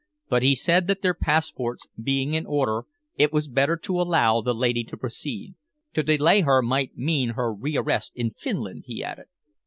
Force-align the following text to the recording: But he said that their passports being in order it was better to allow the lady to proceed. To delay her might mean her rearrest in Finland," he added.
But 0.29 0.41
he 0.41 0.55
said 0.55 0.87
that 0.87 1.03
their 1.03 1.13
passports 1.13 1.85
being 2.01 2.33
in 2.33 2.47
order 2.47 2.85
it 3.17 3.31
was 3.31 3.47
better 3.47 3.77
to 3.83 4.01
allow 4.01 4.41
the 4.41 4.55
lady 4.55 4.83
to 4.85 4.97
proceed. 4.97 5.53
To 5.93 6.01
delay 6.01 6.41
her 6.41 6.63
might 6.63 6.97
mean 6.97 7.33
her 7.35 7.53
rearrest 7.53 8.13
in 8.15 8.31
Finland," 8.31 8.85
he 8.87 9.03
added. 9.03 9.27